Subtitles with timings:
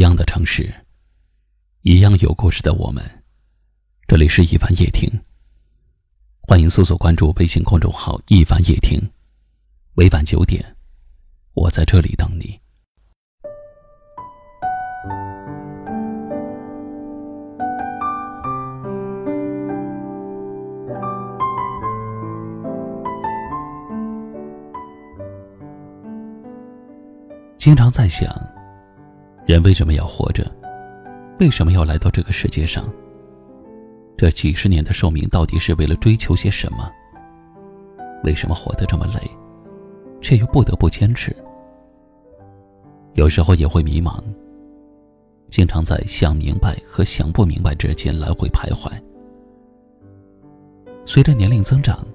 [0.00, 0.72] 一样的城市，
[1.82, 3.04] 一样有故事的我们。
[4.08, 5.10] 这里是一凡夜听，
[6.40, 8.98] 欢迎搜索关注微信公众号“一凡夜听”。
[9.92, 10.64] 每晚九点，
[11.52, 12.58] 我在这里等你。
[27.58, 28.34] 经常在想，
[29.50, 30.48] 人为什么要活着？
[31.40, 32.88] 为什么要来到这个世界上？
[34.16, 36.88] 这几十年的寿命到底是为了追求些什么？
[38.22, 39.28] 为什么活得这么累，
[40.20, 41.34] 却又不得不坚持？
[43.14, 44.22] 有时候也会迷茫，
[45.48, 48.88] 经常在想明白和想不明白之间来回徘徊。
[51.04, 52.06] 随着年龄增长，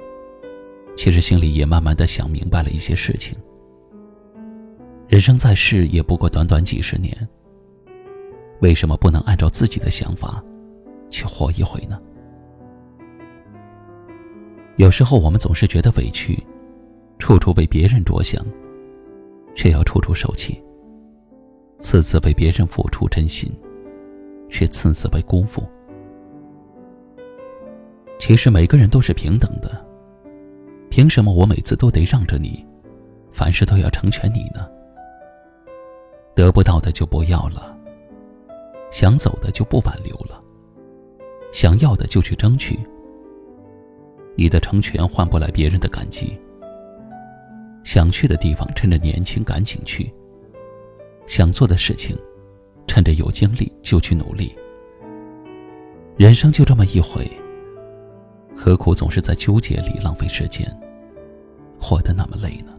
[0.95, 3.37] 其实心里也慢慢的想明白了一些事情。
[5.07, 7.15] 人生在世也不过短短几十年，
[8.59, 10.43] 为什么不能按照自己的想法
[11.11, 12.01] 去活一回呢？
[14.77, 16.43] 有时候我们总是觉得委屈，
[17.19, 18.43] 处处为别人着想，
[19.55, 20.55] 却要处处受气；
[21.79, 23.51] 次次为别人付出真心，
[24.49, 25.63] 却次次被辜负。
[28.17, 29.85] 其实每个人都是平等的，
[30.89, 32.65] 凭什么我每次都得让着你，
[33.31, 34.67] 凡事都要成全你呢？
[36.35, 37.75] 得不到的就不要了，
[38.91, 40.41] 想走的就不挽留了，
[41.53, 42.77] 想要的就去争取。
[44.35, 46.37] 你的成全换不来别人的感激。
[47.85, 50.11] 想去的地方趁着年轻赶紧去，
[51.25, 52.17] 想做的事情，
[52.85, 54.53] 趁着有精力就去努力。
[56.17, 57.31] 人生就这么一回，
[58.57, 60.67] 何苦总是在纠结里浪费时间，
[61.79, 62.74] 活得那么累呢？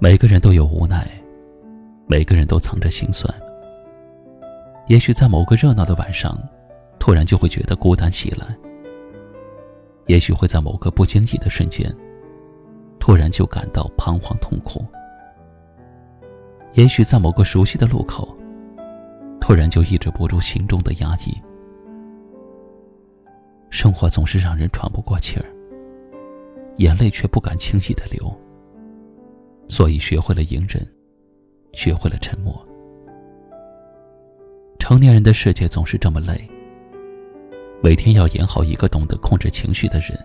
[0.00, 1.10] 每个人都有无奈，
[2.06, 3.32] 每个人都藏着心酸。
[4.86, 6.38] 也许在某个热闹的晚上，
[7.00, 8.46] 突然就会觉得孤单起来；
[10.06, 11.92] 也许会在某个不经意的瞬间，
[13.00, 14.80] 突然就感到彷徨痛苦；
[16.74, 18.28] 也许在某个熟悉的路口，
[19.40, 21.36] 突然就抑制不住心中的压抑。
[23.68, 25.44] 生活总是让人喘不过气儿，
[26.76, 28.32] 眼泪却不敢轻易的流。
[29.68, 30.86] 所以学会了隐忍，
[31.72, 32.66] 学会了沉默。
[34.78, 36.48] 成年人的世界总是这么累，
[37.82, 40.18] 每天要演好一个懂得控制情绪的人，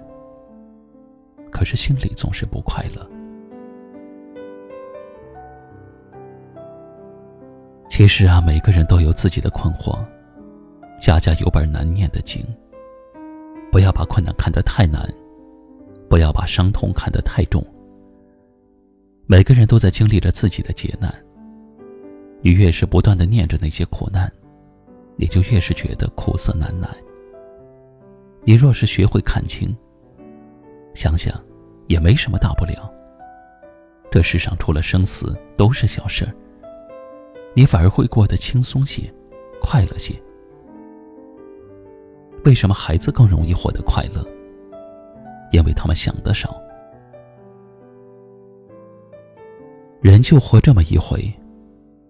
[1.51, 3.07] 可是心里总是不快乐。
[7.89, 10.03] 其实啊，每个人都有自己的困惑，
[10.99, 12.43] 家家有本难念的经。
[13.71, 15.07] 不要把困难看得太难，
[16.09, 17.63] 不要把伤痛看得太重。
[19.25, 21.13] 每个人都在经历着自己的劫难。
[22.41, 24.29] 你越是不断的念着那些苦难，
[25.15, 26.89] 你就越是觉得苦涩难耐。
[28.43, 29.73] 你若是学会看清，
[30.93, 31.33] 想想，
[31.87, 32.91] 也没什么大不了。
[34.11, 36.33] 这世上除了生死都是小事儿，
[37.55, 39.11] 你反而会过得轻松些，
[39.61, 40.13] 快乐些。
[42.43, 44.21] 为什么孩子更容易获得快乐？
[45.53, 46.61] 因为他们想的少。
[50.03, 51.33] 人就活这么一回，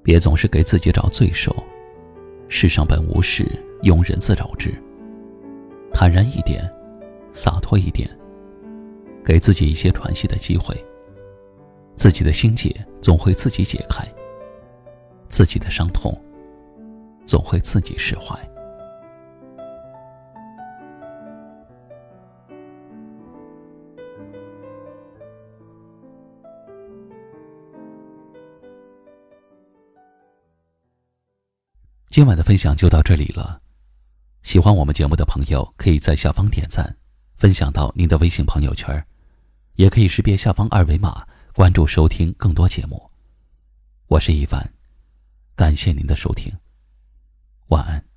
[0.02, 1.56] 别总是给自己找罪受。
[2.48, 3.46] 世上本无事，
[3.84, 4.74] 庸人自扰之。
[5.94, 6.68] 坦然一点，
[7.34, 8.10] 洒脱一点，
[9.24, 10.76] 给自己一些喘息的机会。
[11.96, 14.04] 自己的心结总会自己解开，
[15.30, 16.20] 自己的伤痛
[17.28, 18.36] 总会自己释怀。
[32.14, 33.60] 今晚的分享就到这里了。
[34.44, 36.96] 喜欢我们节目的朋友，可以在下方点赞，
[37.38, 39.04] 分享到您的微信朋友圈，
[39.78, 43.10] 也可以识别下方二维码关注收听更多节目。
[44.06, 44.72] 我是一凡，
[45.56, 46.56] 感谢您的收听，
[47.70, 48.13] 晚安。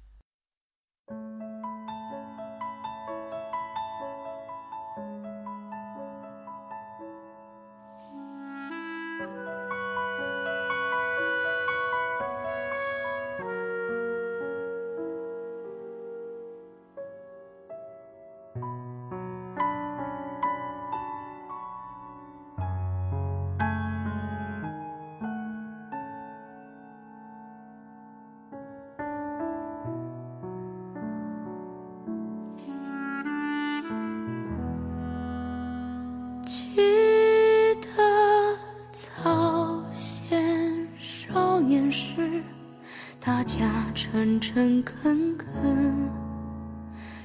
[44.57, 46.11] 诚恳恳，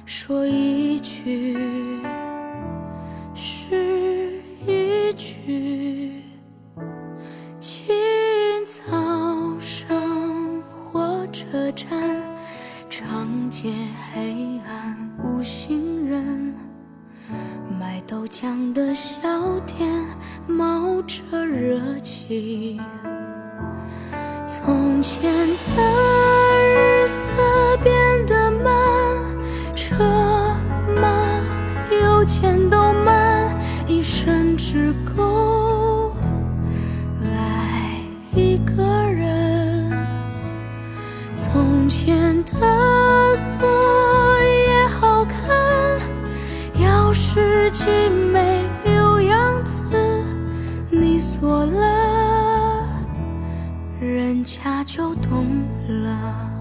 [0.04, 1.56] 说一句
[3.34, 6.24] 是一句。
[7.58, 7.86] 清
[8.66, 10.62] 早上
[10.92, 11.90] 火车站，
[12.90, 13.72] 长街
[14.12, 16.54] 黑暗无行人，
[17.80, 19.88] 卖豆浆的小店
[20.46, 22.78] 冒着热气。
[24.46, 25.32] 从前
[25.74, 25.91] 的
[41.94, 43.68] 前的锁
[44.40, 46.00] 也好看，
[46.80, 49.84] 钥匙精美有样子，
[50.88, 52.88] 你锁了。
[54.00, 55.46] 人家就懂
[56.02, 56.51] 了。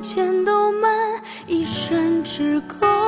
[0.00, 0.90] 千都慢，
[1.46, 2.99] 一生只够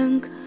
[0.00, 0.39] 大家